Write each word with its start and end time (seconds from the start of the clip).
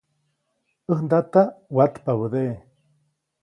ʼÄj 0.89 0.99
ndata 1.05 1.41
watpabädeʼe. 1.75 2.55